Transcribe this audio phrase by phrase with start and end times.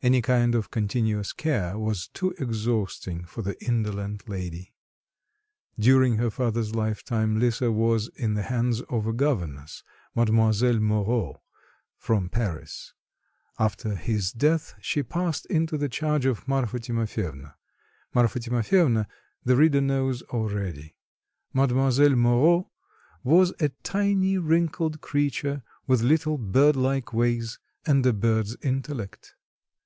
[0.00, 4.72] Any kind of continuous care was too exhausting for the indolent lady.
[5.76, 9.82] During her father's lifetime, Lisa was in the hands of a governess,
[10.14, 11.42] Mademoiselle Moreau
[11.96, 12.94] from Paris;
[13.58, 17.56] after his death she passed into the charge of Marfa Timofyevna.
[18.14, 19.08] Marfa Timofyevna
[19.42, 20.94] the reader knows already;
[21.52, 22.70] Mademoiselle Moreau
[23.24, 29.34] was a tiny wrinkled creature with little bird like ways and a bird's intellect.